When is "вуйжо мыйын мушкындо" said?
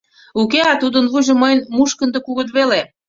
1.11-2.19